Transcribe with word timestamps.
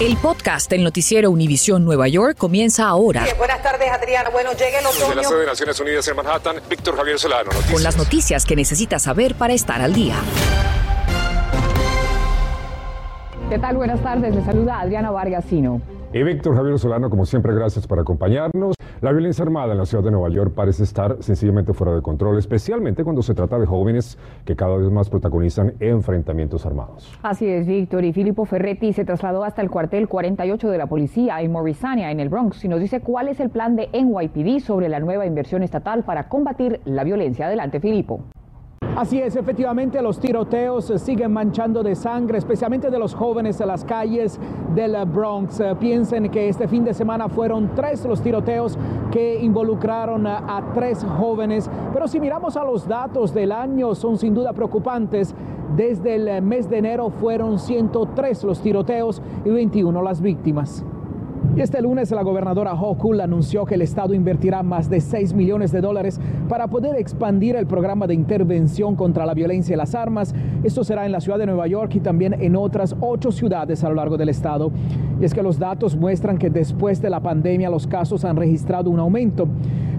El 0.00 0.16
podcast 0.16 0.68
del 0.68 0.82
noticiero 0.82 1.30
Univisión 1.30 1.84
Nueva 1.84 2.08
York 2.08 2.36
comienza 2.36 2.88
ahora. 2.88 3.24
buenas 3.38 3.62
tardes, 3.62 3.88
Adriana. 3.90 4.30
Bueno, 4.30 4.50
llega 4.52 4.80
el 4.80 4.86
otoño. 4.86 5.06
Desde 5.06 5.14
la 5.14 5.24
sede 5.24 5.40
de 5.40 5.46
Naciones 5.46 5.80
Unidas 5.80 6.08
en 6.08 6.16
Manhattan, 6.16 6.56
Víctor 6.68 6.96
Javier 6.96 7.18
Solano. 7.18 7.44
Noticias. 7.44 7.72
Con 7.72 7.82
las 7.82 7.96
noticias 7.96 8.44
que 8.44 8.56
necesitas 8.56 9.02
saber 9.02 9.36
para 9.36 9.54
estar 9.54 9.80
al 9.80 9.92
día. 9.92 10.16
¿Qué 13.48 13.58
tal? 13.58 13.76
Buenas 13.76 14.02
tardes. 14.02 14.34
Le 14.34 14.44
saluda 14.44 14.80
Adriana 14.80 15.10
Vargasino. 15.10 15.80
Y 16.14 16.22
Víctor 16.24 16.54
Javier 16.54 16.78
Solano, 16.78 17.08
como 17.08 17.24
siempre, 17.24 17.54
gracias 17.54 17.86
por 17.86 17.98
acompañarnos. 17.98 18.74
La 19.00 19.12
violencia 19.12 19.44
armada 19.44 19.72
en 19.72 19.78
la 19.78 19.86
ciudad 19.86 20.04
de 20.04 20.10
Nueva 20.10 20.28
York 20.28 20.52
parece 20.54 20.82
estar 20.82 21.16
sencillamente 21.20 21.72
fuera 21.72 21.94
de 21.94 22.02
control, 22.02 22.36
especialmente 22.36 23.02
cuando 23.02 23.22
se 23.22 23.32
trata 23.32 23.58
de 23.58 23.64
jóvenes 23.64 24.18
que 24.44 24.54
cada 24.54 24.76
vez 24.76 24.90
más 24.90 25.08
protagonizan 25.08 25.72
enfrentamientos 25.80 26.66
armados. 26.66 27.18
Así 27.22 27.48
es, 27.48 27.66
Víctor. 27.66 28.04
Y 28.04 28.12
Filippo 28.12 28.44
Ferretti 28.44 28.92
se 28.92 29.06
trasladó 29.06 29.42
hasta 29.42 29.62
el 29.62 29.70
cuartel 29.70 30.06
48 30.06 30.68
de 30.68 30.76
la 30.76 30.86
policía 30.86 31.40
en 31.40 31.50
Morrisania, 31.50 32.10
en 32.10 32.20
el 32.20 32.28
Bronx, 32.28 32.62
y 32.62 32.68
nos 32.68 32.80
dice 32.80 33.00
cuál 33.00 33.28
es 33.28 33.40
el 33.40 33.48
plan 33.48 33.74
de 33.74 33.88
NYPD 33.94 34.62
sobre 34.62 34.90
la 34.90 35.00
nueva 35.00 35.24
inversión 35.24 35.62
estatal 35.62 36.04
para 36.04 36.28
combatir 36.28 36.80
la 36.84 37.04
violencia. 37.04 37.46
Adelante, 37.46 37.80
Filippo. 37.80 38.20
Así 38.94 39.18
es, 39.18 39.36
efectivamente 39.36 40.02
los 40.02 40.20
tiroteos 40.20 40.92
siguen 40.98 41.32
manchando 41.32 41.82
de 41.82 41.94
sangre, 41.94 42.36
especialmente 42.36 42.90
de 42.90 42.98
los 42.98 43.14
jóvenes 43.14 43.58
en 43.62 43.68
las 43.68 43.86
calles 43.86 44.38
del 44.74 44.94
Bronx. 45.06 45.62
Piensen 45.80 46.28
que 46.28 46.50
este 46.50 46.68
fin 46.68 46.84
de 46.84 46.92
semana 46.92 47.30
fueron 47.30 47.70
tres 47.74 48.04
los 48.04 48.20
tiroteos 48.20 48.76
que 49.10 49.40
involucraron 49.42 50.26
a, 50.26 50.62
tres 50.74 51.06
jóvenes, 51.18 51.70
pero 51.94 52.06
si 52.06 52.20
miramos 52.20 52.54
a 52.58 52.64
los 52.64 52.86
datos 52.86 53.32
del 53.32 53.52
año 53.52 53.94
son 53.94 54.18
sin 54.18 54.34
duda 54.34 54.52
preocupantes. 54.52 55.34
Desde 55.74 56.16
el 56.16 56.42
mes 56.42 56.68
de 56.68 56.76
enero 56.76 57.08
fueron 57.08 57.58
103 57.58 58.44
los 58.44 58.60
tiroteos 58.60 59.22
y 59.42 59.48
21 59.48 60.02
las 60.02 60.20
víctimas. 60.20 60.84
Y 61.54 61.60
este 61.60 61.82
lunes 61.82 62.10
la 62.10 62.22
gobernadora 62.22 62.72
Hochul 62.72 63.20
anunció 63.20 63.66
que 63.66 63.74
el 63.74 63.82
Estado 63.82 64.14
invertirá 64.14 64.62
más 64.62 64.88
de 64.88 65.02
6 65.02 65.34
millones 65.34 65.70
de 65.70 65.82
dólares 65.82 66.18
para 66.48 66.68
poder 66.68 66.96
expandir 66.96 67.56
el 67.56 67.66
programa 67.66 68.06
de 68.06 68.14
intervención 68.14 68.96
contra 68.96 69.26
la 69.26 69.34
violencia 69.34 69.74
y 69.74 69.76
las 69.76 69.94
armas. 69.94 70.34
Esto 70.64 70.82
será 70.82 71.04
en 71.04 71.12
la 71.12 71.20
ciudad 71.20 71.38
de 71.38 71.44
Nueva 71.44 71.66
York 71.66 71.94
y 71.96 72.00
también 72.00 72.40
en 72.40 72.56
otras 72.56 72.96
ocho 73.00 73.30
ciudades 73.30 73.84
a 73.84 73.90
lo 73.90 73.96
largo 73.96 74.16
del 74.16 74.30
estado. 74.30 74.72
Y 75.20 75.26
es 75.26 75.34
que 75.34 75.42
los 75.42 75.58
datos 75.58 75.94
muestran 75.94 76.38
que 76.38 76.48
después 76.48 77.02
de 77.02 77.10
la 77.10 77.20
pandemia 77.20 77.68
los 77.68 77.86
casos 77.86 78.24
han 78.24 78.36
registrado 78.36 78.88
un 78.88 78.98
aumento. 78.98 79.46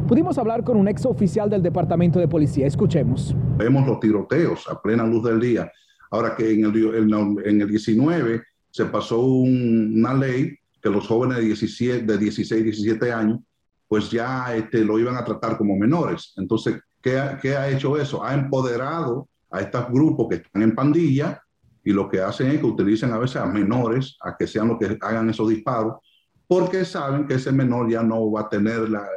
Pudimos 0.08 0.40
hablar 0.40 0.64
con 0.64 0.76
un 0.76 0.88
ex 0.88 1.06
oficial 1.06 1.52
del 1.52 1.62
Departamento 1.62 2.18
de 2.18 2.28
Policía. 2.28 2.66
Escuchemos. 2.66 3.36
Vemos 3.58 3.86
los 3.86 4.00
tiroteos 4.00 4.68
a 4.68 4.82
plena 4.82 5.06
luz 5.06 5.24
del 5.24 5.40
día. 5.40 5.72
Ahora 6.10 6.36
que 6.36 6.52
en 6.52 6.66
el, 6.66 7.44
en 7.46 7.62
el 7.62 7.70
19 7.70 8.42
se 8.72 8.86
pasó 8.86 9.22
una 9.22 10.16
ley 10.16 10.58
que 10.84 10.90
los 10.90 11.08
jóvenes 11.08 11.38
de, 11.38 11.46
17, 11.46 12.04
de 12.04 12.18
16, 12.18 12.64
17 12.64 13.12
años, 13.14 13.40
pues 13.88 14.12
ya 14.12 14.54
este, 14.54 14.84
lo 14.84 15.00
iban 15.00 15.16
a 15.16 15.24
tratar 15.24 15.58
como 15.58 15.78
menores. 15.78 16.34
Entonces, 16.36 16.82
¿qué 17.02 17.18
ha, 17.18 17.40
¿qué 17.40 17.56
ha 17.56 17.70
hecho 17.70 17.98
eso? 17.98 18.22
Ha 18.22 18.34
empoderado 18.34 19.30
a 19.50 19.62
estos 19.62 19.88
grupos 19.90 20.28
que 20.28 20.36
están 20.36 20.62
en 20.62 20.76
pandilla 20.76 21.42
y 21.86 21.94
lo 21.94 22.10
que 22.10 22.20
hacen 22.20 22.52
es 22.52 22.60
que 22.60 22.66
utilicen 22.66 23.14
a 23.14 23.18
veces 23.18 23.38
a 23.38 23.46
menores 23.46 24.18
a 24.22 24.36
que 24.36 24.46
sean 24.46 24.68
los 24.68 24.78
que 24.78 24.98
hagan 25.00 25.30
esos 25.30 25.48
disparos, 25.48 25.96
porque 26.48 26.84
saben 26.84 27.28
que 27.28 27.36
ese 27.36 27.52
menor 27.52 27.90
ya 27.90 28.04
no 28.04 28.30
va 28.30 28.42
a 28.42 28.50
tener 28.50 28.90
la, 28.90 29.08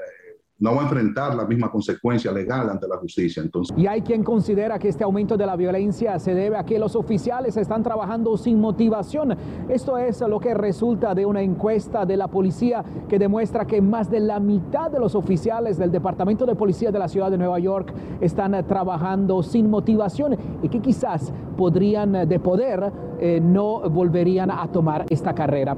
no 0.59 0.75
va 0.75 0.81
a 0.81 0.85
enfrentar 0.85 1.35
la 1.35 1.45
misma 1.45 1.71
consecuencia 1.71 2.33
legal 2.33 2.71
ante 2.71 2.89
la 2.89 2.97
justicia. 2.97 3.43
Entonces. 3.43 3.77
Y 3.77 3.87
hay 3.87 4.01
quien 4.01 4.25
considera 4.25 4.79
que 4.79 4.89
este 4.89 5.05
aumento 5.05 5.37
de 5.37 5.47
la 5.47 5.57
violencia 5.57 6.19
se 6.19 6.35
debe 6.35 6.57
a 6.57 6.65
que 6.65 6.79
los 6.79 6.97
oficiales 6.97 7.57
están 7.57 7.83
trabajando 7.83 8.37
sin 8.37 8.61
motivación. 8.61 9.37
Esto 9.69 9.99
es 9.99 10.21
lo 10.23 10.41
que 10.41 10.55
resulta 10.55 11.15
de 11.15 11.27
una 11.27 11.43
encuesta 11.43 12.07
de 12.07 12.17
la 12.17 12.29
policía 12.29 12.85
que 13.09 13.19
demuestra 13.19 13.67
que 13.67 13.81
más 13.83 14.11
de 14.11 14.21
la 14.21 14.41
mitad 14.41 14.91
de 14.91 14.99
los 14.99 15.15
oficiales 15.15 15.77
del 15.77 15.91
Departamento 15.91 16.47
de 16.47 16.55
Policía 16.55 16.91
de 16.91 16.99
la 16.99 17.09
Ciudad 17.09 17.31
de 17.31 17.39
Nueva 17.39 17.59
York 17.59 17.93
están 18.21 18.67
trabajando 18.67 19.43
sin 19.43 19.69
motivación 19.69 20.37
y 20.63 20.69
que 20.69 20.81
quizás 20.81 21.33
podrían, 21.57 22.29
de 22.29 22.41
poder, 22.41 22.93
eh, 23.21 23.41
no 23.43 23.81
volverían 23.91 24.51
a 24.51 24.67
tomar 24.69 25.07
esta 25.11 25.35
carrera. 25.35 25.77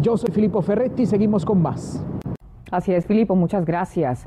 Yo 0.00 0.16
soy 0.16 0.30
Filippo 0.32 0.60
Ferretti, 0.62 1.06
seguimos 1.06 1.44
con 1.44 1.62
más. 1.62 2.04
Así 2.72 2.94
es, 2.94 3.04
Filipo, 3.04 3.36
muchas 3.36 3.66
gracias. 3.66 4.26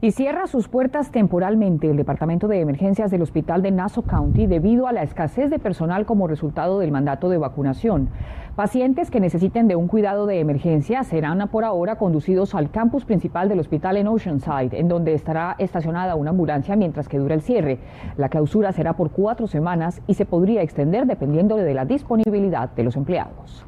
Y 0.00 0.10
cierra 0.10 0.48
sus 0.48 0.66
puertas 0.66 1.12
temporalmente 1.12 1.88
el 1.88 1.96
Departamento 1.96 2.48
de 2.48 2.60
Emergencias 2.60 3.12
del 3.12 3.22
Hospital 3.22 3.62
de 3.62 3.70
Nassau 3.70 4.02
County 4.02 4.46
debido 4.48 4.88
a 4.88 4.92
la 4.92 5.04
escasez 5.04 5.48
de 5.48 5.60
personal 5.60 6.04
como 6.04 6.26
resultado 6.26 6.80
del 6.80 6.90
mandato 6.90 7.28
de 7.28 7.38
vacunación. 7.38 8.08
Pacientes 8.56 9.12
que 9.12 9.20
necesiten 9.20 9.68
de 9.68 9.76
un 9.76 9.86
cuidado 9.86 10.26
de 10.26 10.40
emergencia 10.40 11.04
serán 11.04 11.38
por 11.48 11.64
ahora 11.64 11.96
conducidos 11.96 12.56
al 12.56 12.72
campus 12.72 13.04
principal 13.04 13.48
del 13.48 13.60
hospital 13.60 13.96
en 13.96 14.08
Oceanside, 14.08 14.78
en 14.78 14.88
donde 14.88 15.14
estará 15.14 15.54
estacionada 15.58 16.16
una 16.16 16.30
ambulancia 16.30 16.74
mientras 16.74 17.08
que 17.08 17.18
dura 17.18 17.36
el 17.36 17.42
cierre. 17.42 17.78
La 18.16 18.28
clausura 18.28 18.72
será 18.72 18.94
por 18.94 19.12
cuatro 19.12 19.46
semanas 19.46 20.02
y 20.08 20.14
se 20.14 20.26
podría 20.26 20.62
extender 20.62 21.06
dependiendo 21.06 21.56
de 21.56 21.74
la 21.74 21.84
disponibilidad 21.84 22.70
de 22.70 22.82
los 22.82 22.96
empleados. 22.96 23.64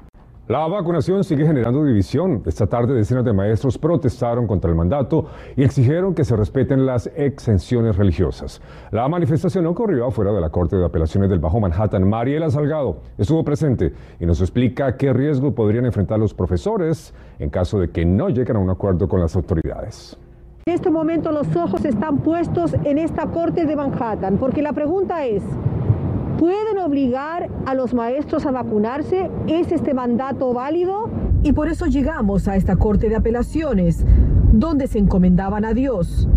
La 0.49 0.65
vacunación 0.69 1.25
sigue 1.25 1.45
generando 1.45 1.85
división. 1.85 2.41
Esta 2.47 2.69
tarde 2.69 2.95
decenas 2.95 3.25
de 3.25 3.33
maestros 3.33 3.79
protestaron 3.79 4.47
contra 4.47 4.71
el 4.71 4.77
mandato 4.77 5.27
y 5.57 5.65
exigieron 5.65 6.15
que 6.15 6.25
se 6.25 6.37
respeten 6.37 6.87
las 6.87 7.11
exenciones 7.17 7.97
religiosas. 7.97 8.63
La 8.93 9.09
manifestación 9.09 9.67
ocurrió 9.67 10.07
afuera 10.07 10.33
de 10.33 10.41
la 10.41 10.51
Corte 10.51 10.77
de 10.77 10.85
Apelaciones 10.85 11.31
del 11.31 11.41
Bajo 11.41 11.59
Manhattan. 11.59 12.09
Mariela 12.09 12.49
Salgado 12.49 12.99
estuvo 13.19 13.43
presente 13.43 13.93
y 14.21 14.27
nos 14.27 14.41
explica 14.41 14.97
qué 14.97 15.13
riesgo 15.13 15.53
podrían 15.53 15.85
enfrentar 15.85 16.21
los 16.21 16.33
profesores 16.33 17.13
en 17.41 17.51
caso 17.51 17.81
de 17.81 17.91
que 17.91 18.05
no 18.05 18.29
lleguen 18.29 18.55
a 18.55 18.61
un 18.61 18.71
acuerdo 18.71 19.09
con 19.09 19.21
las 19.21 19.35
autoridades. 19.35 20.17
En 20.65 20.75
este 20.75 20.91
momento 20.91 21.33
los 21.33 21.55
ojos 21.57 21.85
están 21.85 22.19
puestos 22.19 22.73
en 22.85 22.99
esta 22.99 23.27
Corte 23.33 23.67
de 23.67 23.75
Manhattan 23.75 24.37
porque 24.39 24.63
la 24.63 24.73
pregunta 24.73 25.25
es, 25.27 25.43
¿Pueden 26.39 26.77
obligar 26.79 27.49
a 27.65 27.75
los 27.75 27.95
maestros 27.95 28.45
a 28.45 28.51
vacunarse? 28.51 29.31
¿Es 29.47 29.73
este 29.73 29.95
mandato 29.95 30.53
válido? 30.53 31.09
Y 31.43 31.53
por 31.53 31.69
eso 31.69 31.87
llegamos 31.87 32.47
a 32.47 32.57
esta 32.57 32.77
Corte 32.77 33.09
de 33.09 33.17
Apelaciones, 33.17 34.05
donde 34.53 34.87
se 34.87 34.99
encomendaban 34.99 35.65
a 35.65 35.73
Dios. 35.73 36.29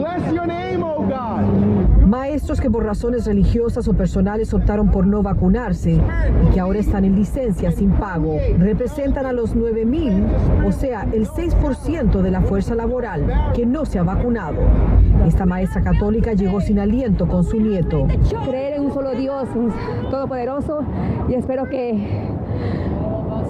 Bless 0.00 0.32
your 0.32 0.46
name, 0.46 0.82
oh 0.82 1.02
God. 1.02 2.06
Maestros 2.06 2.58
que 2.58 2.70
por 2.70 2.84
razones 2.84 3.26
religiosas 3.26 3.86
o 3.86 3.92
personales 3.92 4.54
optaron 4.54 4.90
por 4.90 5.06
no 5.06 5.22
vacunarse 5.22 5.92
y 5.92 6.54
que 6.54 6.58
ahora 6.58 6.78
están 6.78 7.04
en 7.04 7.16
licencia 7.16 7.70
sin 7.70 7.90
pago 7.92 8.38
representan 8.58 9.26
a 9.26 9.32
los 9.32 9.54
9.000, 9.54 10.66
o 10.66 10.72
sea, 10.72 11.06
el 11.12 11.28
6% 11.28 12.22
de 12.22 12.30
la 12.30 12.40
fuerza 12.40 12.74
laboral 12.74 13.52
que 13.54 13.66
no 13.66 13.84
se 13.84 13.98
ha 13.98 14.02
vacunado. 14.02 14.56
Esta 15.26 15.44
maestra 15.44 15.82
católica 15.82 16.32
llegó 16.32 16.60
sin 16.62 16.78
aliento 16.78 17.28
con 17.28 17.44
su 17.44 17.60
nieto. 17.60 18.08
Creer 18.46 18.74
en 18.74 18.86
un 18.86 18.94
solo 18.94 19.10
Dios 19.12 19.48
todopoderoso 20.10 20.82
y 21.28 21.34
espero 21.34 21.68
que 21.68 22.26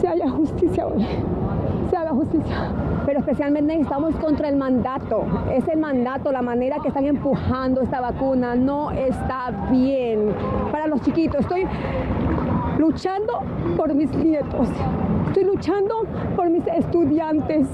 se 0.01 0.09
haya 0.09 0.29
justicia 0.29 0.87
hoy. 0.87 1.07
Se 1.91 1.97
haga 1.97 2.11
justicia 2.11 2.71
pero 3.11 3.21
especialmente 3.21 3.75
estamos 3.75 4.15
contra 4.17 4.49
el 4.49 4.57
mandato. 4.57 5.25
Es 5.53 5.67
el 5.69 5.81
mandato, 5.81 6.31
la 6.31 6.43
manera 6.43 6.77
que 6.81 6.89
están 6.89 7.07
empujando 7.07 7.81
esta 7.81 8.01
vacuna 8.01 8.55
no 8.55 8.93
está 8.93 9.69
bien 9.71 10.29
para 10.71 10.87
los 10.87 11.01
chiquitos. 11.03 11.41
Estoy 11.41 11.67
luchando 12.79 13.41
por 13.77 13.95
mis 13.95 14.15
nietos. 14.15 14.69
Estoy 15.27 15.45
luchando 15.45 16.05
por 16.37 16.51
mis 16.51 16.65
estudiantes. 16.69 17.67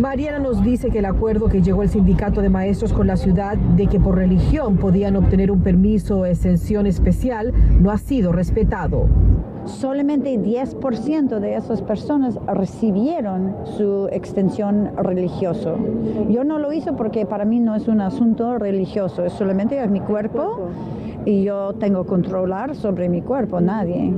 Mariana 0.00 0.38
nos 0.38 0.62
dice 0.62 0.90
que 0.90 1.00
el 1.00 1.06
acuerdo 1.06 1.48
que 1.48 1.60
llegó 1.60 1.82
el 1.82 1.90
sindicato 1.90 2.40
de 2.40 2.48
maestros 2.48 2.92
con 2.92 3.06
la 3.06 3.16
ciudad 3.16 3.56
de 3.56 3.88
que 3.88 4.00
por 4.00 4.16
religión 4.16 4.76
podían 4.76 5.16
obtener 5.16 5.50
un 5.50 5.60
permiso 5.60 6.20
o 6.20 6.24
exención 6.24 6.86
especial 6.86 7.52
no 7.78 7.90
ha 7.90 7.98
sido 7.98 8.32
respetado 8.32 9.06
solamente 9.68 10.38
10% 10.38 11.38
de 11.38 11.54
esas 11.54 11.82
personas 11.82 12.38
recibieron 12.46 13.54
su 13.76 14.08
extensión 14.10 14.90
religioso. 14.96 15.76
Yo 16.28 16.44
no 16.44 16.58
lo 16.58 16.72
hice 16.72 16.92
porque 16.92 17.26
para 17.26 17.44
mí 17.44 17.60
no 17.60 17.74
es 17.74 17.88
un 17.88 18.00
asunto 18.00 18.58
religioso, 18.58 19.24
es 19.24 19.32
solamente 19.32 19.86
mi 19.88 20.00
cuerpo 20.00 20.70
y 21.24 21.42
yo 21.44 21.74
tengo 21.74 22.04
controlar 22.06 22.74
sobre 22.74 23.08
mi 23.08 23.22
cuerpo, 23.22 23.60
nadie. 23.60 24.14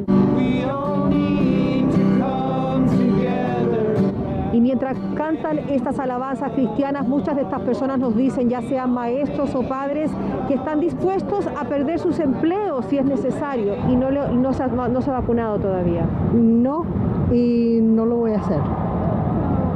Y 4.53 4.61
mientras 4.61 4.97
cantan 5.17 5.59
estas 5.71 5.99
alabanzas 5.99 6.53
cristianas, 6.53 7.07
muchas 7.07 7.37
de 7.37 7.43
estas 7.43 7.61
personas 7.61 7.99
nos 7.99 8.17
dicen, 8.17 8.49
ya 8.49 8.63
sean 8.63 8.93
maestros 8.93 9.55
o 9.55 9.63
padres, 9.63 10.11
que 10.49 10.55
están 10.55 10.81
dispuestos 10.81 11.47
a 11.47 11.65
perder 11.65 11.99
sus 11.99 12.19
empleos 12.19 12.85
si 12.87 12.99
es 12.99 13.05
necesario 13.05 13.75
y 13.89 13.97
no, 13.97 14.11
no, 14.11 14.53
se, 14.53 14.67
no 14.67 15.01
se 15.01 15.11
ha 15.11 15.21
vacunado 15.21 15.59
todavía. 15.59 16.05
No, 16.33 16.85
y 17.33 17.79
no 17.81 18.07
lo 18.07 18.17
voy 18.17 18.33
a 18.33 18.39
hacer. 18.39 18.61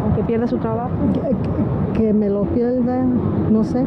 ¿Aunque 0.04 0.22
pierda 0.24 0.46
su 0.46 0.58
trabajo? 0.58 0.90
Que, 1.94 2.12
me 2.12 2.28
lo 2.28 2.42
pierda, 2.44 3.04
no 3.50 3.64
sé. 3.64 3.84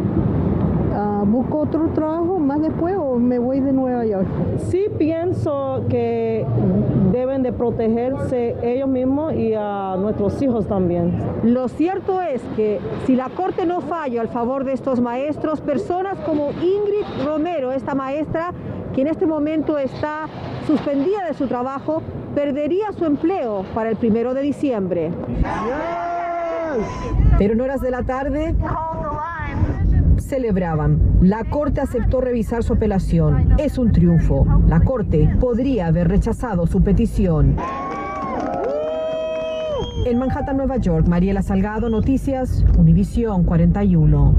Ah, 1.17 1.23
¿Busco 1.25 1.61
otro 1.61 1.87
trabajo 1.95 2.37
más 2.37 2.61
después 2.61 2.95
o 2.95 3.15
me 3.15 3.39
voy 3.39 3.59
de 3.59 3.73
Nueva 3.73 4.05
York? 4.05 4.27
Sí 4.69 4.85
pienso 4.99 5.83
que 5.89 6.45
deben 7.11 7.41
de 7.41 7.51
protegerse 7.51 8.55
ellos 8.61 8.87
mismos 8.87 9.33
y 9.33 9.55
a 9.55 9.95
nuestros 9.97 10.39
hijos 10.43 10.67
también. 10.67 11.19
Lo 11.41 11.69
cierto 11.69 12.21
es 12.21 12.43
que 12.55 12.79
si 13.07 13.15
la 13.15 13.29
Corte 13.29 13.65
no 13.65 13.81
falla 13.81 14.21
al 14.21 14.27
favor 14.27 14.63
de 14.63 14.73
estos 14.73 15.01
maestros, 15.01 15.59
personas 15.59 16.19
como 16.19 16.51
Ingrid 16.51 17.25
Romero, 17.25 17.71
esta 17.71 17.95
maestra 17.95 18.53
que 18.93 19.01
en 19.01 19.07
este 19.07 19.25
momento 19.25 19.79
está 19.79 20.27
suspendida 20.67 21.25
de 21.25 21.33
su 21.33 21.47
trabajo, 21.47 22.03
perdería 22.35 22.91
su 22.91 23.05
empleo 23.05 23.65
para 23.73 23.89
el 23.89 23.95
primero 23.95 24.35
de 24.35 24.43
diciembre. 24.43 25.11
Pero 27.39 27.53
en 27.53 27.61
horas 27.61 27.81
de 27.81 27.89
la 27.89 28.03
tarde 28.03 28.55
celebraban. 30.19 30.99
La 31.21 31.43
Corte 31.45 31.81
aceptó 31.81 32.21
revisar 32.21 32.63
su 32.63 32.73
apelación. 32.73 33.55
Es 33.57 33.77
un 33.77 33.91
triunfo. 33.91 34.45
La 34.67 34.81
Corte 34.81 35.29
podría 35.39 35.87
haber 35.87 36.07
rechazado 36.07 36.67
su 36.67 36.81
petición. 36.81 37.55
En 40.05 40.19
Manhattan, 40.19 40.55
Nueva 40.55 40.77
York, 40.77 41.07
Mariela 41.07 41.41
Salgado, 41.41 41.89
Noticias, 41.89 42.63
Univisión 42.77 43.43
41. 43.43 44.35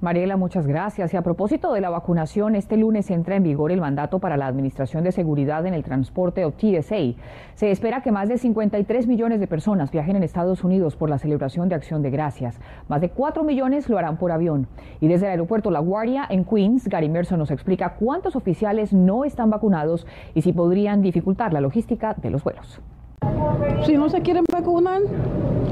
Mariela, 0.00 0.36
muchas 0.36 0.64
gracias. 0.68 1.12
Y 1.12 1.16
a 1.16 1.22
propósito 1.22 1.72
de 1.72 1.80
la 1.80 1.90
vacunación, 1.90 2.54
este 2.54 2.76
lunes 2.76 3.10
entra 3.10 3.34
en 3.34 3.42
vigor 3.42 3.72
el 3.72 3.80
mandato 3.80 4.20
para 4.20 4.36
la 4.36 4.46
Administración 4.46 5.02
de 5.02 5.10
Seguridad 5.10 5.66
en 5.66 5.74
el 5.74 5.82
Transporte 5.82 6.44
o 6.44 6.52
TSA. 6.52 7.14
Se 7.56 7.72
espera 7.72 8.00
que 8.00 8.12
más 8.12 8.28
de 8.28 8.38
53 8.38 9.08
millones 9.08 9.40
de 9.40 9.48
personas 9.48 9.90
viajen 9.90 10.14
en 10.14 10.22
Estados 10.22 10.62
Unidos 10.62 10.94
por 10.94 11.10
la 11.10 11.18
celebración 11.18 11.68
de 11.68 11.74
Acción 11.74 12.02
de 12.02 12.10
Gracias. 12.10 12.60
Más 12.86 13.00
de 13.00 13.10
4 13.10 13.42
millones 13.42 13.88
lo 13.88 13.98
harán 13.98 14.18
por 14.18 14.30
avión. 14.30 14.68
Y 15.00 15.08
desde 15.08 15.26
el 15.26 15.32
aeropuerto 15.32 15.72
La 15.72 15.80
Guardia, 15.80 16.26
en 16.30 16.44
Queens, 16.44 16.86
Gary 16.86 17.08
Merson 17.08 17.40
nos 17.40 17.50
explica 17.50 17.94
cuántos 17.94 18.36
oficiales 18.36 18.92
no 18.92 19.24
están 19.24 19.50
vacunados 19.50 20.06
y 20.32 20.42
si 20.42 20.52
podrían 20.52 21.02
dificultar 21.02 21.52
la 21.52 21.60
logística 21.60 22.14
de 22.14 22.30
los 22.30 22.44
vuelos. 22.44 22.80
Si 23.84 23.96
no 23.96 24.08
se 24.08 24.20
quieren 24.22 24.44
vacunar, 24.52 25.02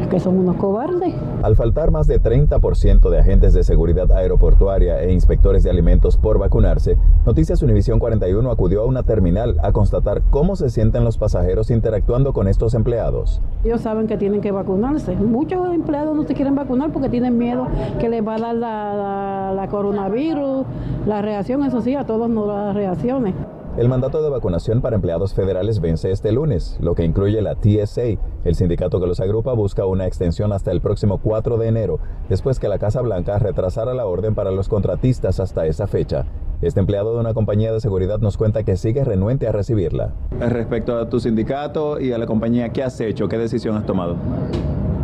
es 0.00 0.06
que 0.08 0.20
son 0.20 0.38
unos 0.38 0.56
cobardes. 0.56 1.14
Al 1.42 1.56
faltar 1.56 1.90
más 1.90 2.06
de 2.06 2.20
30% 2.20 3.10
de 3.10 3.18
agentes 3.18 3.52
de 3.52 3.64
seguridad 3.64 4.10
aeroportuaria 4.12 5.02
e 5.02 5.12
inspectores 5.12 5.62
de 5.62 5.70
alimentos 5.70 6.16
por 6.16 6.38
vacunarse, 6.38 6.96
Noticias 7.24 7.62
Univisión 7.62 7.98
41 7.98 8.50
acudió 8.50 8.82
a 8.82 8.86
una 8.86 9.02
terminal 9.02 9.56
a 9.62 9.72
constatar 9.72 10.22
cómo 10.30 10.56
se 10.56 10.70
sienten 10.70 11.04
los 11.04 11.18
pasajeros 11.18 11.70
interactuando 11.70 12.32
con 12.32 12.48
estos 12.48 12.74
empleados. 12.74 13.40
Ellos 13.64 13.80
saben 13.80 14.06
que 14.06 14.16
tienen 14.16 14.40
que 14.40 14.52
vacunarse. 14.52 15.16
Muchos 15.16 15.74
empleados 15.74 16.16
no 16.16 16.24
se 16.24 16.34
quieren 16.34 16.54
vacunar 16.54 16.90
porque 16.92 17.08
tienen 17.08 17.36
miedo 17.36 17.66
que 17.98 18.08
les 18.08 18.26
va 18.26 18.36
a 18.36 18.38
dar 18.38 18.54
la, 18.54 19.52
la 19.54 19.68
coronavirus, 19.68 20.64
la 21.06 21.22
reacción, 21.22 21.64
eso 21.64 21.80
sí, 21.80 21.94
a 21.94 22.04
todos 22.04 22.28
nos 22.30 22.46
da 22.48 22.72
reacciones. 22.72 23.34
El 23.76 23.90
mandato 23.90 24.22
de 24.22 24.30
vacunación 24.30 24.80
para 24.80 24.96
empleados 24.96 25.34
federales 25.34 25.80
vence 25.80 26.10
este 26.10 26.32
lunes, 26.32 26.78
lo 26.80 26.94
que 26.94 27.04
incluye 27.04 27.42
la 27.42 27.56
TSA. 27.56 28.18
El 28.46 28.54
sindicato 28.54 28.98
que 29.00 29.06
los 29.06 29.20
agrupa 29.20 29.52
busca 29.52 29.84
una 29.84 30.06
extensión 30.06 30.54
hasta 30.54 30.72
el 30.72 30.80
próximo 30.80 31.18
4 31.18 31.58
de 31.58 31.68
enero, 31.68 31.98
después 32.30 32.58
que 32.58 32.68
la 32.68 32.78
Casa 32.78 33.02
Blanca 33.02 33.38
retrasara 33.38 33.92
la 33.92 34.06
orden 34.06 34.34
para 34.34 34.50
los 34.50 34.70
contratistas 34.70 35.40
hasta 35.40 35.66
esa 35.66 35.86
fecha. 35.86 36.24
Este 36.62 36.80
empleado 36.80 37.12
de 37.12 37.20
una 37.20 37.34
compañía 37.34 37.70
de 37.70 37.80
seguridad 37.80 38.18
nos 38.18 38.38
cuenta 38.38 38.62
que 38.62 38.78
sigue 38.78 39.04
renuente 39.04 39.46
a 39.46 39.52
recibirla. 39.52 40.14
Respecto 40.40 40.96
a 40.96 41.10
tu 41.10 41.20
sindicato 41.20 42.00
y 42.00 42.12
a 42.12 42.18
la 42.18 42.24
compañía, 42.24 42.70
¿qué 42.70 42.82
has 42.82 42.98
hecho? 43.02 43.28
¿Qué 43.28 43.36
decisión 43.36 43.76
has 43.76 43.84
tomado? 43.84 44.16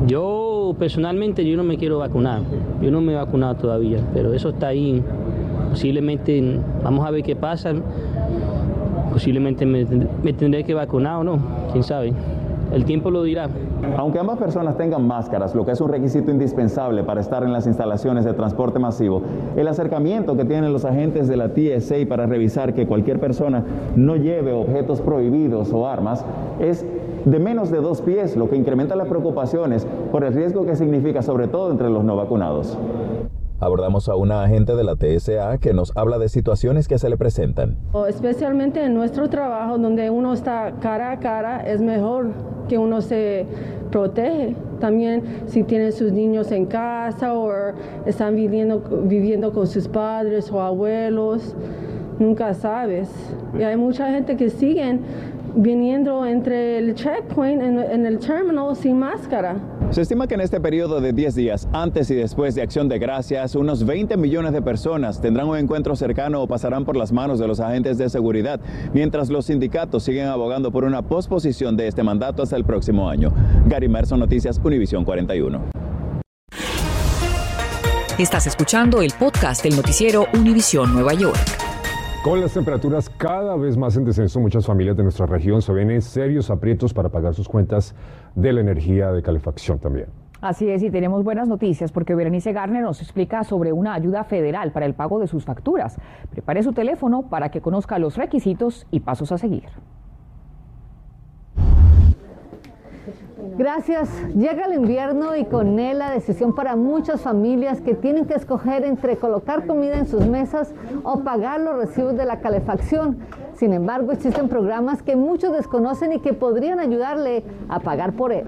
Yo 0.07 0.75
personalmente 0.79 1.45
yo 1.45 1.59
no 1.59 1.63
me 1.63 1.77
quiero 1.77 1.99
vacunar. 1.99 2.41
Yo 2.81 2.91
no 2.91 3.03
me 3.03 3.13
he 3.13 3.17
vacunado 3.17 3.55
todavía, 3.55 3.99
pero 4.15 4.33
eso 4.33 4.49
está 4.49 4.69
ahí. 4.69 5.05
Posiblemente 5.69 6.59
vamos 6.83 7.07
a 7.07 7.11
ver 7.11 7.23
qué 7.23 7.37
pasa 7.37 7.75
posiblemente 9.13 9.67
me, 9.67 9.85
me, 10.23 10.33
tendré 10.33 10.65
que 10.65 10.75
vacunar 10.75 11.21
o 11.21 11.25
no, 11.25 11.39
quién 11.71 11.85
sabe. 11.85 12.13
El 12.73 12.87
tiempo 12.87 13.11
lo 13.11 13.23
dirá. 13.23 13.51
Aunque 13.99 14.19
ambas 14.19 14.39
personas 14.39 14.79
tengan 14.79 15.07
máscaras, 15.07 15.55
lo 15.55 15.67
que 15.67 15.73
es 15.73 15.81
un 15.83 15.91
requisito 15.91 16.31
indispensable 16.31 17.05
para 17.05 17.21
estar 17.21 17.43
en 17.43 17.53
las 17.53 17.67
instalaciones 17.67 18.25
de 18.25 18.33
transporte 18.33 18.79
masivo, 18.79 19.23
el 19.57 19.69
acercamiento 19.69 20.37
que 20.37 20.47
tienen 20.47 20.73
los 20.73 20.87
agentes 20.87 21.29
de 21.29 21.37
la 21.37 21.51
TSA 21.51 21.97
para 22.09 22.27
revisar 22.27 22.73
que 22.73 22.87
cualquier 22.87 23.21
persona 23.21 23.63
no 23.95 24.17
lleve 24.17 24.53
objetos 24.53 25.03
prohibidos 25.03 25.71
o 25.73 25.87
armas 25.87 26.25
es 26.61 26.87
de 27.27 27.39
menos 27.39 27.71
de 27.71 27.79
dos 27.79 28.01
pies, 28.01 28.37
lo 28.37 28.49
que 28.49 28.57
incrementa 28.57 28.97
las 28.97 29.09
preocupaciones 29.09 29.87
por 30.11 30.25
el 30.25 30.33
riesgo 30.33 30.65
que 30.65 30.75
significa, 30.75 31.21
sobre 31.21 31.49
todo 31.49 31.71
entre 31.71 31.91
los 31.91 32.05
no 32.05 32.17
vacunados. 32.17 32.79
Abordamos 33.63 34.09
a 34.09 34.17
una 34.17 34.43
agente 34.43 34.75
de 34.75 34.83
la 34.83 34.97
TSA 34.97 35.59
que 35.59 35.73
nos 35.73 35.97
habla 35.97 36.19
de 36.19 36.29
situaciones 36.29 36.89
que 36.89 36.99
se 36.99 37.09
le 37.09 37.17
presentan. 37.17 37.77
Especialmente 38.09 38.83
en 38.85 38.93
nuestro 38.93 39.31
trabajo, 39.31 39.79
donde 39.79 40.11
uno 40.11 40.33
está 40.33 40.73
cara 40.81 41.13
a 41.13 41.21
cara, 41.21 41.61
es 41.61 41.81
mejor 41.81 42.33
que 42.69 42.77
uno 42.77 43.01
se 43.01 43.47
protege. 43.93 44.57
También 44.81 45.45
si 45.47 45.63
tienen 45.63 45.93
sus 45.93 46.11
niños 46.11 46.51
en 46.51 46.67
casa 46.67 47.35
o 47.35 47.53
están 48.05 48.35
viviendo, 48.35 48.83
viviendo 49.05 49.53
con 49.53 49.69
sus 49.69 49.87
padres 49.87 50.51
o 50.51 50.61
abuelos, 50.61 51.55
nunca 52.19 52.55
sabes. 52.55 53.09
Y 53.57 53.63
hay 53.63 53.77
mucha 53.77 54.11
gente 54.11 54.37
que 54.37 54.51
siguen 54.51 55.03
viniendo 55.55 56.25
entre 56.27 56.79
el 56.79 56.95
checkpoint 56.95 57.63
en, 57.63 57.79
en 57.79 58.07
el 58.07 58.19
terminal 58.19 58.75
sin 58.77 58.99
máscara. 58.99 59.57
Se 59.91 60.01
estima 60.01 60.27
que 60.27 60.35
en 60.35 60.41
este 60.41 60.61
periodo 60.61 61.01
de 61.01 61.13
10 61.13 61.35
días, 61.35 61.69
antes 61.73 62.11
y 62.11 62.15
después 62.15 62.55
de 62.55 62.63
Acción 62.63 62.89
de 62.89 62.99
Gracias, 62.99 63.55
unos 63.55 63.85
20 63.85 64.17
millones 64.17 64.53
de 64.53 64.63
personas 64.63 65.21
tendrán 65.21 65.49
un 65.49 65.59
encuentro 65.59 65.95
cercano 65.97 66.43
o 66.43 66.47
pasarán 66.47 66.85
por 66.85 66.97
las 66.97 67.13
manos 67.13 67.39
de 67.39 67.47
los 67.47 67.61
agentes 67.61 67.99
de 67.99 68.09
seguridad, 68.09 68.61
mientras 68.95 69.29
los 69.29 69.47
sindicatos 69.47 70.03
siguen 70.03 70.29
abogando 70.29 70.73
por 70.73 70.85
una 70.85 71.03
posposición 71.03 71.77
de 71.77 71.89
este 71.89 72.03
mandato 72.03 72.43
hasta 72.43 72.57
el 72.57 72.65
próximo 72.65 73.09
año. 73.09 73.33
Gary 73.67 73.89
Merson, 73.89 74.19
Noticias 74.19 74.61
Univisión 74.65 75.05
41. 75.05 75.61
Estás 78.19 78.47
escuchando 78.47 79.03
el 79.03 79.13
podcast 79.19 79.63
del 79.63 79.75
noticiero 79.75 80.27
Univisión 80.35 80.93
Nueva 80.93 81.15
York. 81.15 81.62
Con 82.23 82.41
las 82.41 82.55
temperaturas 82.55 83.11
cada 83.11 83.57
vez 83.57 83.77
más 83.77 83.97
en 83.97 84.05
descenso, 84.05 84.39
muchas 84.39 84.65
familias 84.65 84.97
de 84.97 85.03
nuestra 85.03 85.27
región 85.27 85.61
se 85.61 85.73
ven 85.73 85.91
en 85.91 86.01
serios 86.01 86.51
aprietos 86.51 86.95
para 86.95 87.09
pagar 87.09 87.35
sus 87.35 87.49
cuentas 87.49 87.97
de 88.37 88.53
la 88.53 88.61
energía 88.61 89.11
de 89.11 89.23
calefacción 89.25 89.81
también. 89.81 90.07
Así 90.41 90.71
es, 90.71 90.85
y 90.85 90.91
tenemos 90.93 91.25
buenas 91.25 91.49
noticias 91.49 91.91
porque 91.91 92.15
Berenice 92.15 92.53
Garner 92.53 92.85
nos 92.85 93.03
explica 93.03 93.43
sobre 93.43 93.73
una 93.73 93.95
ayuda 93.95 94.23
federal 94.23 94.71
para 94.71 94.87
el 94.87 94.95
pago 94.95 95.19
de 95.19 95.27
sus 95.27 95.45
facturas. 95.45 95.99
Prepare 96.31 96.63
su 96.63 96.73
teléfono 96.73 97.23
para 97.29 97.51
que 97.51 97.61
conozca 97.61 97.99
los 97.99 98.17
requisitos 98.17 98.87
y 98.93 99.01
pasos 99.01 99.33
a 99.33 99.39
seguir. 99.39 99.65
Gracias. 103.63 104.11
Llega 104.35 104.65
el 104.65 104.75
invierno 104.75 105.37
y 105.37 105.45
con 105.45 105.79
él 105.79 106.01
la 106.01 106.11
decisión 106.11 106.53
para 106.53 106.75
muchas 106.75 107.21
familias 107.21 107.81
que 107.81 107.95
tienen 107.95 108.27
que 108.27 108.35
escoger 108.35 108.85
entre 108.85 109.19
colocar 109.19 109.69
comida 109.69 109.99
en 109.99 110.09
sus 110.09 110.27
mesas 110.27 110.75
o 111.05 111.21
pagar 111.21 111.61
los 111.61 111.77
recibos 111.77 112.17
de 112.17 112.25
la 112.25 112.41
calefacción. 112.41 113.19
Sin 113.55 113.73
embargo, 113.73 114.11
existen 114.11 114.49
programas 114.49 115.05
que 115.05 115.15
muchos 115.15 115.53
desconocen 115.53 116.13
y 116.13 116.19
que 116.19 116.33
podrían 116.33 116.81
ayudarle 116.81 117.45
a 117.69 117.79
pagar 117.79 118.15
por 118.15 118.33
él. 118.33 118.47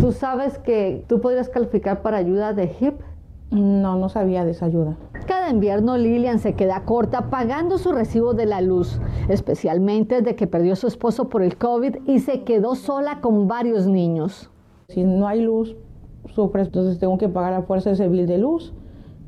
¿Tú 0.00 0.10
sabes 0.10 0.58
que 0.58 1.04
tú 1.06 1.20
podrías 1.20 1.48
calificar 1.48 2.02
para 2.02 2.16
ayuda 2.16 2.52
de 2.52 2.64
HIP? 2.64 2.94
No, 3.52 3.94
no 3.94 4.08
sabía 4.08 4.44
de 4.44 4.50
esa 4.50 4.66
ayuda. 4.66 4.96
Cada 5.30 5.48
invierno 5.48 5.96
Lilian 5.96 6.40
se 6.40 6.54
queda 6.54 6.84
corta 6.84 7.30
pagando 7.30 7.78
su 7.78 7.92
recibo 7.92 8.34
de 8.34 8.46
la 8.46 8.60
luz, 8.60 9.00
especialmente 9.28 10.16
desde 10.16 10.34
que 10.34 10.48
perdió 10.48 10.72
a 10.72 10.76
su 10.76 10.88
esposo 10.88 11.28
por 11.28 11.44
el 11.44 11.56
COVID 11.56 11.98
y 12.08 12.18
se 12.18 12.42
quedó 12.42 12.74
sola 12.74 13.20
con 13.20 13.46
varios 13.46 13.86
niños. 13.86 14.50
Si 14.88 15.04
no 15.04 15.28
hay 15.28 15.42
luz, 15.42 15.76
sufres, 16.34 16.66
entonces 16.66 16.98
tengo 16.98 17.16
que 17.16 17.28
pagar 17.28 17.52
a 17.52 17.62
fuerza 17.62 17.92
ese 17.92 18.08
bill 18.08 18.26
de 18.26 18.38
luz. 18.38 18.74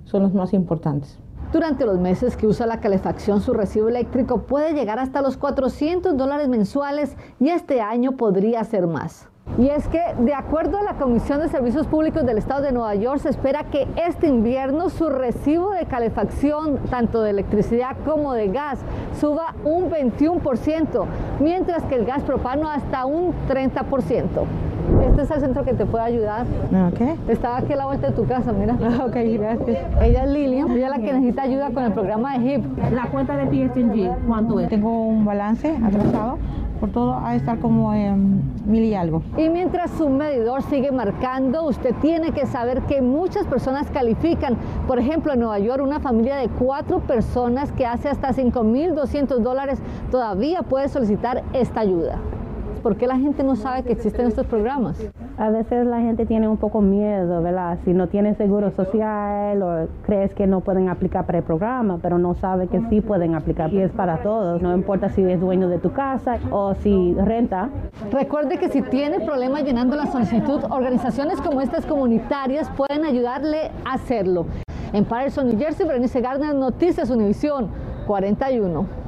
Son 0.03 0.25
los 0.25 0.35
más 0.35 0.53
importantes. 0.55 1.21
Durante 1.53 1.87
los 1.87 2.01
meses 2.01 2.37
que 2.37 2.49
usa 2.49 2.67
la 2.67 2.81
calefacción, 2.81 3.41
su 3.41 3.53
recibo 3.53 3.89
eléctrico 3.89 4.43
puede 4.43 4.75
llegar 4.75 4.99
hasta 4.99 5.23
los 5.23 5.37
400 5.37 6.17
dólares 6.17 6.49
mensuales 6.49 7.17
y 7.39 7.51
este 7.51 7.81
año 7.81 8.17
podría 8.17 8.65
ser 8.65 8.89
más. 8.89 9.29
Y 9.59 9.69
es 9.69 9.87
que, 9.89 10.01
de 10.19 10.33
acuerdo 10.33 10.79
a 10.79 10.83
la 10.83 10.95
Comisión 10.95 11.41
de 11.41 11.49
Servicios 11.49 11.87
Públicos 11.87 12.25
del 12.25 12.39
Estado 12.39 12.63
de 12.63 12.73
Nueva 12.73 12.95
York, 12.95 13.21
se 13.21 13.29
espera 13.29 13.65
que 13.65 13.87
este 14.09 14.27
invierno 14.27 14.89
su 14.89 15.11
recibo 15.11 15.73
de 15.73 15.85
calefacción, 15.85 16.79
tanto 16.89 17.21
de 17.21 17.31
electricidad 17.31 17.97
como 18.07 18.33
de 18.33 18.49
gas, 18.49 18.79
suba 19.21 19.55
un 19.65 19.91
21%, 19.91 21.05
mientras 21.41 21.83
que 21.83 21.97
el 21.97 22.07
gas 22.07 22.23
propano 22.23 22.67
hasta 22.69 23.05
un 23.05 23.35
30%. 23.47 24.25
Este 25.07 25.23
es 25.23 25.31
el 25.31 25.41
centro 25.41 25.65
que 25.65 25.75
te 25.75 25.85
puede 25.85 26.05
ayudar. 26.05 26.47
Ok. 26.89 27.01
Estaba 27.29 27.59
aquí 27.59 27.75
a 27.75 27.77
la 27.77 27.87
vuelta 27.87 28.09
de 28.09 28.15
tu 28.15 28.27
casa, 28.27 28.53
mira. 28.53 28.75
Ok, 29.05 29.17
gracias. 29.35 29.79
Ella 30.01 30.25
es 30.25 30.31
Lilian, 30.31 30.71
ella 30.71 30.87
es 30.87 30.91
la 30.91 30.99
que 30.99 31.13
necesita 31.13 31.43
ayuda 31.43 31.71
con 31.71 31.85
el 31.85 31.93
programa 31.93 32.39
de 32.39 32.55
HIP. 32.55 32.93
La 32.93 33.07
cuenta 33.07 33.37
de 33.37 33.47
PSG, 33.47 34.27
¿cuánto 34.27 34.61
es? 34.61 34.69
Tengo 34.69 35.07
un 35.07 35.25
balance 35.25 35.77
atrasado 35.85 36.39
por 36.83 36.91
todo 36.91 37.17
a 37.17 37.37
estar 37.37 37.61
como 37.61 37.95
en 37.95 38.43
mil 38.67 38.83
y 38.83 38.93
algo. 38.93 39.23
Y 39.39 39.49
mientras 39.49 39.89
su 39.93 40.09
medidor 40.09 40.63
sigue 40.63 40.91
marcando, 40.91 41.63
usted 41.63 41.95
tiene 42.03 42.33
que 42.33 42.45
saber 42.45 42.83
que 42.83 43.01
muchas 43.01 43.47
personas 43.47 43.89
califican. 43.93 44.57
Por 44.89 44.99
ejemplo, 44.99 45.33
en 45.33 45.39
Nueva 45.39 45.61
York, 45.61 45.81
una 45.81 46.01
familia 46.01 46.35
de 46.39 46.49
cuatro 46.49 46.99
personas 46.99 47.71
que 47.71 47.87
hace 47.87 48.09
hasta 48.09 48.31
5.200 48.31 49.39
dólares 49.39 49.79
todavía 50.11 50.63
puede 50.65 50.89
solicitar 50.89 51.45
esta 51.53 51.79
ayuda. 51.79 52.19
¿Por 52.83 52.97
qué 52.97 53.07
la 53.07 53.17
gente 53.17 53.45
no 53.45 53.55
sabe 53.55 53.85
que 53.85 53.93
existen 53.93 54.27
estos 54.27 54.45
programas? 54.47 54.99
A 55.39 55.51
veces 55.51 55.87
la 55.87 56.01
gente 56.01 56.27
tiene 56.27 56.49
un 56.49 56.57
poco 56.57 56.81
miedo, 56.81 57.41
¿verdad? 57.41 57.79
Si 57.85 57.93
no 57.93 58.09
tiene 58.09 58.35
seguro 58.35 58.73
social 58.73 59.63
o 59.63 59.87
crees 60.05 60.35
que 60.35 60.49
no 60.49 60.63
pueden 60.63 60.89
aplicar 60.89 61.25
para 61.25 61.39
el 61.39 61.45
programa, 61.45 61.99
pero 62.03 62.19
no 62.19 62.35
sabe 62.35 62.67
que 62.67 62.81
sí 62.91 63.01
pueden 63.01 63.37
aplicar 63.37 63.73
y 63.73 63.81
es 63.81 63.93
para 63.93 64.23
todos. 64.23 64.61
No 64.61 64.75
importa 64.75 65.11
si 65.11 65.23
es 65.23 65.41
dueño 65.41 65.69
de 65.69 65.79
tu 65.79 65.93
casa 65.93 66.39
o 66.51 66.75
si 66.75 67.15
renta. 67.15 67.69
Recuerde 68.11 68.59
que 68.59 68.69
si 68.69 68.83
tiene 68.83 69.21
problemas 69.21 69.63
llenando 69.63 69.95
la 69.95 70.07
solicitud, 70.07 70.65
organizaciones 70.69 71.41
como 71.41 71.61
estas 71.61 71.87
comunitarias 71.87 72.69
pueden 72.71 73.05
ayudarle 73.05 73.71
a 73.85 73.95
hacerlo. 73.95 74.47
En 74.93 75.05
Patterson, 75.05 75.47
New 75.47 75.59
Jersey, 75.59 75.87
Berenice 75.87 76.21
Gardner, 76.21 76.53
Noticias 76.53 77.11
Univisión 77.11 77.69
41. 78.09 79.02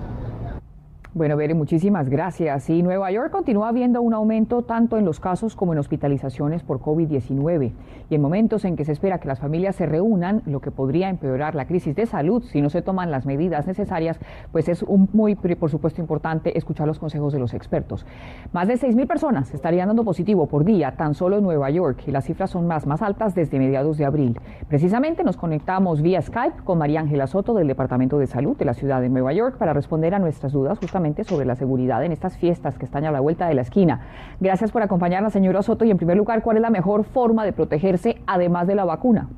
Bueno, 1.16 1.36
Bere, 1.36 1.54
muchísimas 1.54 2.08
gracias. 2.08 2.68
Y 2.68 2.82
Nueva 2.82 3.08
York 3.12 3.30
continúa 3.30 3.70
viendo 3.70 4.02
un 4.02 4.14
aumento 4.14 4.62
tanto 4.62 4.98
en 4.98 5.04
los 5.04 5.20
casos 5.20 5.54
como 5.54 5.72
en 5.72 5.78
hospitalizaciones 5.78 6.64
por 6.64 6.80
COVID-19. 6.80 7.70
Y 8.10 8.14
en 8.16 8.20
momentos 8.20 8.64
en 8.64 8.74
que 8.74 8.84
se 8.84 8.90
espera 8.90 9.20
que 9.20 9.28
las 9.28 9.38
familias 9.38 9.76
se 9.76 9.86
reúnan, 9.86 10.42
lo 10.44 10.60
que 10.60 10.72
podría 10.72 11.08
empeorar 11.08 11.54
la 11.54 11.68
crisis 11.68 11.94
de 11.94 12.06
salud 12.06 12.42
si 12.42 12.60
no 12.60 12.68
se 12.68 12.82
toman 12.82 13.12
las 13.12 13.26
medidas 13.26 13.68
necesarias, 13.68 14.18
pues 14.50 14.68
es 14.68 14.82
un, 14.82 15.08
muy, 15.12 15.36
por 15.36 15.70
supuesto, 15.70 16.00
importante 16.00 16.58
escuchar 16.58 16.88
los 16.88 16.98
consejos 16.98 17.32
de 17.32 17.38
los 17.38 17.54
expertos. 17.54 18.04
Más 18.52 18.66
de 18.66 18.74
6.000 18.74 19.06
personas 19.06 19.54
estarían 19.54 19.86
dando 19.86 20.02
positivo 20.02 20.48
por 20.48 20.64
día 20.64 20.96
tan 20.96 21.14
solo 21.14 21.38
en 21.38 21.44
Nueva 21.44 21.70
York 21.70 22.02
y 22.08 22.10
las 22.10 22.24
cifras 22.24 22.50
son 22.50 22.66
más, 22.66 22.88
más 22.88 23.02
altas 23.02 23.36
desde 23.36 23.60
mediados 23.60 23.98
de 23.98 24.04
abril. 24.04 24.40
Precisamente 24.66 25.22
nos 25.22 25.36
conectamos 25.36 26.02
vía 26.02 26.20
Skype 26.20 26.64
con 26.64 26.78
María 26.78 26.98
Ángela 26.98 27.28
Soto 27.28 27.54
del 27.54 27.68
Departamento 27.68 28.18
de 28.18 28.26
Salud 28.26 28.56
de 28.56 28.64
la 28.64 28.74
ciudad 28.74 29.00
de 29.00 29.10
Nueva 29.10 29.32
York 29.32 29.58
para 29.58 29.72
responder 29.72 30.12
a 30.12 30.18
nuestras 30.18 30.52
dudas 30.52 30.76
justamente 30.80 31.03
sobre 31.24 31.44
la 31.44 31.54
seguridad 31.54 32.02
en 32.02 32.12
estas 32.12 32.38
fiestas 32.38 32.78
que 32.78 32.86
están 32.86 33.04
a 33.04 33.12
la 33.12 33.20
vuelta 33.20 33.46
de 33.46 33.54
la 33.54 33.62
esquina. 33.62 34.00
Gracias 34.40 34.72
por 34.72 34.82
acompañarnos, 34.82 35.32
señora 35.32 35.62
Soto. 35.62 35.84
Y 35.84 35.90
en 35.90 35.98
primer 35.98 36.16
lugar, 36.16 36.42
¿cuál 36.42 36.56
es 36.56 36.62
la 36.62 36.70
mejor 36.70 37.04
forma 37.04 37.44
de 37.44 37.52
protegerse 37.52 38.16
además 38.26 38.66
de 38.66 38.74
la 38.74 38.84
vacuna? 38.84 39.28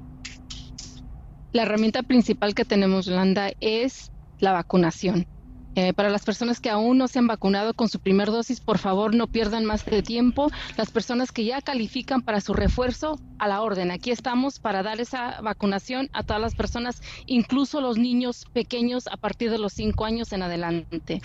La 1.53 1.63
herramienta 1.63 2.03
principal 2.03 2.55
que 2.55 2.65
tenemos, 2.65 3.09
Landa, 3.09 3.49
es 3.61 4.13
la 4.39 4.53
vacunación. 4.53 5.27
Eh, 5.75 5.93
para 5.93 6.09
las 6.09 6.25
personas 6.25 6.59
que 6.59 6.71
aún 6.71 6.97
no 6.97 7.07
se 7.07 7.19
han 7.19 7.27
vacunado 7.27 7.75
con 7.75 7.89
su 7.91 8.01
primer 8.01 8.31
dosis, 8.31 8.61
por 8.61 8.79
favor 8.79 9.15
no 9.15 9.27
pierdan 9.27 9.67
más 9.67 9.85
de 9.85 10.03
tiempo. 10.03 10.49
Las 10.79 10.91
personas 10.91 11.33
que 11.33 11.45
ya 11.45 11.61
califican 11.61 12.23
para 12.23 12.41
su 12.41 12.55
refuerzo, 12.55 13.19
a 13.39 13.47
la 13.47 13.61
orden. 13.61 13.91
Aquí 13.91 14.11
estamos 14.11 14.59
para 14.59 14.83
dar 14.83 15.01
esa 15.01 15.41
vacunación 15.43 16.09
a 16.15 16.23
todas 16.23 16.41
las 16.41 16.55
personas, 16.55 17.03
incluso 17.27 17.83
los 17.83 17.99
niños 17.99 18.47
pequeños 18.55 19.07
a 19.09 19.19
partir 19.19 19.51
de 19.51 19.59
los 19.59 19.75
cinco 19.75 20.07
años 20.07 20.33
en 20.33 20.43
adelante. 20.43 21.21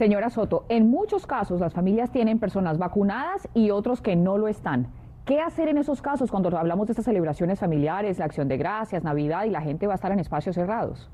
Señora 0.00 0.30
Soto, 0.30 0.64
en 0.70 0.88
muchos 0.88 1.26
casos 1.26 1.60
las 1.60 1.74
familias 1.74 2.10
tienen 2.10 2.38
personas 2.38 2.78
vacunadas 2.78 3.46
y 3.52 3.68
otros 3.68 4.00
que 4.00 4.16
no 4.16 4.38
lo 4.38 4.48
están. 4.48 4.90
¿Qué 5.26 5.42
hacer 5.42 5.68
en 5.68 5.76
esos 5.76 6.00
casos 6.00 6.30
cuando 6.30 6.56
hablamos 6.56 6.86
de 6.86 6.92
estas 6.92 7.04
celebraciones 7.04 7.60
familiares, 7.60 8.18
la 8.18 8.24
acción 8.24 8.48
de 8.48 8.56
gracias, 8.56 9.04
Navidad 9.04 9.44
y 9.44 9.50
la 9.50 9.60
gente 9.60 9.86
va 9.86 9.92
a 9.92 9.96
estar 9.96 10.10
en 10.10 10.18
espacios 10.18 10.54
cerrados? 10.54 11.10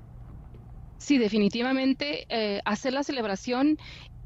Sí, 0.99 1.19
definitivamente 1.19 2.27
eh, 2.29 2.61
hacer 2.65 2.93
la 2.93 3.03
celebración 3.03 3.77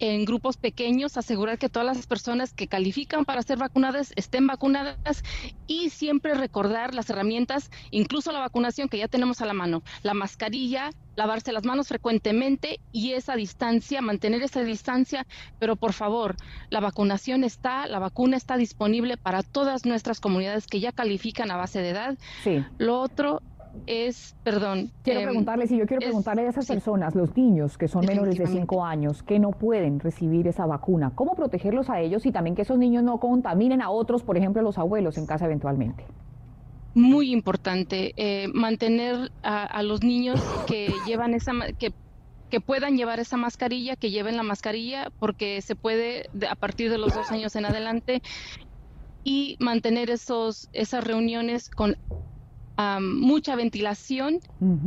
en 0.01 0.25
grupos 0.25 0.57
pequeños, 0.57 1.17
asegurar 1.17 1.59
que 1.59 1.69
todas 1.69 1.97
las 1.97 2.07
personas 2.07 2.53
que 2.53 2.67
califican 2.67 3.25
para 3.25 3.43
ser 3.43 3.59
vacunadas 3.59 4.13
estén 4.17 4.47
vacunadas 4.47 5.23
y 5.67 5.91
siempre 5.91 6.35
recordar 6.35 6.95
las 6.95 7.11
herramientas, 7.11 7.71
incluso 7.91 8.33
la 8.33 8.41
vacunación 8.41 8.89
que 8.89 8.99
ya 8.99 9.09
tenemos 9.09 9.41
a 9.41 9.47
la 9.47 9.53
mano, 9.53 9.83
la 10.03 10.15
mascarilla, 10.15 10.91
lavarse 11.17 11.53
las 11.53 11.65
manos 11.65 11.89
frecuentemente 11.89 12.81
y 12.93 13.13
esa 13.13 13.37
distancia, 13.37 14.01
mantener 14.01 14.43
esa 14.43 14.63
distancia, 14.63 15.27
pero 15.59 15.77
por 15.77 15.93
favor, 15.93 16.37
la 16.71 16.81
vacunación 16.81 17.45
está, 17.45 17.87
la 17.87 17.99
vacuna 17.99 18.39
está 18.39 18.57
disponible 18.57 19.19
para 19.19 19.43
todas 19.43 19.85
nuestras 19.85 20.19
comunidades 20.19 20.67
que 20.67 20.81
ya 20.81 20.93
califican 20.93 21.51
a 21.51 21.57
base 21.57 21.83
de 21.83 21.91
edad. 21.91 22.19
Sí. 22.43 22.65
Lo 22.79 23.01
otro 23.01 23.43
es, 23.87 24.37
perdón. 24.45 24.91
Quiero 25.03 25.21
em, 25.21 25.27
preguntarle, 25.27 25.67
si 25.67 25.77
yo 25.77 25.87
quiero 25.87 26.01
preguntarle 26.01 26.47
a 26.47 26.51
esas 26.51 26.67
personas, 26.67 27.15
los 27.15 27.37
niños 27.37 27.79
que 27.79 27.89
son 27.89 28.05
menores 28.07 28.37
de 28.39 28.47
5 28.47 28.85
años, 28.85 29.23
que 29.23 29.39
no 29.39 29.51
pueden 29.51 30.01
recibir 30.01 30.47
esa 30.47 30.67
vacuna, 30.67 31.13
¿cómo 31.15 31.35
protegerlos 31.35 31.91
a 31.91 32.01
ellos 32.01 32.27
y 32.27 32.33
también 32.33 32.57
que 32.57 32.63
esos 32.63 32.79
niños 32.79 33.03
no 33.03 33.19
contaminen 33.19 33.83
a 33.83 33.91
otros, 33.91 34.23
por 34.23 34.37
ejemplo, 34.37 34.61
a 34.61 34.65
los 34.65 34.79
abuelos 34.79 35.19
en 35.19 35.27
casa 35.27 35.47
eventualmente? 35.47 36.05
Muy 36.95 37.33
importante 37.33 38.13
eh, 38.17 38.49
mantener 38.53 39.31
a, 39.43 39.83
los 39.83 40.03
niños 40.03 40.41
que 40.67 40.93
llevan 41.07 41.35
esa 41.35 41.53
que 41.79 41.93
que 42.51 42.61
puedan 42.61 42.97
llevar 42.97 43.21
esa 43.21 43.37
mascarilla, 43.37 43.95
que 43.95 44.11
lleven 44.11 44.37
la 44.37 44.43
mascarilla, 44.43 45.13
porque 45.21 45.63
se 45.63 45.77
puede 45.77 46.29
a 46.49 46.57
partir 46.57 46.91
de 46.91 46.99
los 46.99 47.15
dos 47.15 47.31
años 47.31 47.55
en 47.55 47.65
adelante 47.65 48.23
y 49.23 49.57
mantener 49.61 50.11
esos 50.11 50.69
esas 50.73 51.05
reuniones 51.05 51.71
con 51.71 51.97
mucha 53.01 53.57
ventilación 53.57 54.39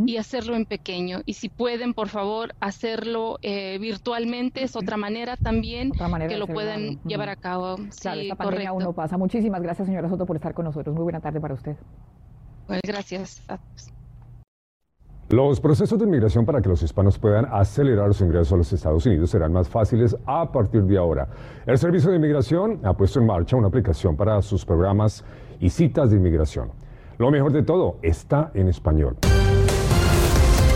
y 0.06 0.18
hacerlo 0.18 0.56
en 0.56 0.66
pequeño. 0.66 1.22
Y 1.26 1.34
si 1.34 1.50
pueden, 1.50 1.94
por 1.94 2.10
favor, 2.10 2.56
hacerlo 2.60 3.38
eh, 3.42 3.78
virtualmente, 3.80 4.64
es 4.64 4.76
otra 4.76 4.98
manera 4.98 5.38
también 5.38 5.92
que 5.92 6.38
lo 6.38 6.48
pueden 6.48 7.00
llevar 7.04 7.30
a 7.30 7.36
cabo. 7.36 7.76
Claro, 8.02 8.22
esta 8.22 8.36
pandemia 8.36 8.70
aún 8.70 8.84
no 8.84 8.94
pasa. 8.94 9.18
Muchísimas 9.18 9.62
gracias, 9.62 9.88
señora 9.88 10.10
Soto, 10.10 10.26
por 10.26 10.36
estar 10.36 10.54
con 10.54 10.66
nosotros. 10.66 10.96
Muy 10.96 11.04
buena 11.04 11.20
tarde 11.20 11.40
para 11.40 11.54
usted. 11.54 11.76
Pues 12.68 12.82
gracias. 12.84 13.44
Los 15.30 15.60
procesos 15.60 15.98
de 15.98 16.06
inmigración 16.06 16.46
para 16.46 16.62
que 16.62 16.70
los 16.70 16.84
hispanos 16.84 17.18
puedan 17.18 17.46
acelerar 17.46 18.14
su 18.14 18.24
ingreso 18.24 18.56
a 18.56 18.58
los 18.60 18.72
Estados 18.72 19.06
Unidos 19.06 19.32
serán 19.32 19.52
más 19.52 19.68
fáciles 19.68 20.16
a 20.26 20.52
partir 20.52 20.84
de 20.84 20.98
ahora. 20.98 21.28
El 21.66 21.78
Servicio 21.78 22.12
de 22.12 22.18
Inmigración 22.18 22.80
ha 22.84 22.94
puesto 22.94 23.20
en 23.20 23.26
marcha 23.26 23.56
una 23.56 23.68
aplicación 23.68 24.16
para 24.16 24.42
sus 24.42 24.64
programas 24.64 25.26
y 25.60 25.70
citas 25.70 26.12
de 26.12 26.18
inmigración. 26.18 26.83
Lo 27.18 27.32
mejor 27.32 27.52
de 27.54 27.64
todo 27.64 27.98
está 28.02 28.52
en 28.54 28.68
español. 28.68 29.18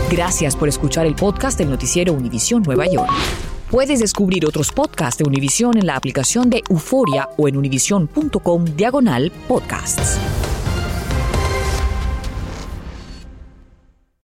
Gracias 0.10 0.56
por 0.56 0.70
escuchar 0.70 1.06
el 1.06 1.16
podcast 1.16 1.58
del 1.58 1.70
noticiero 1.70 2.14
Univisión 2.14 2.64
Nueva 2.64 2.86
York. 2.88 3.12
Puedes 3.70 4.00
descubrir 4.00 4.46
otros 4.46 4.72
podcasts 4.72 5.22
de 5.22 5.28
Univisión 5.28 5.78
en 5.78 5.86
la 5.86 5.98
aplicación 5.98 6.50
de 6.50 6.64
Euforia 6.70 7.28
o 7.38 7.50
en 7.50 7.58
univision.com 7.58 8.64
diagonal 8.64 9.32
podcasts. 9.50 10.18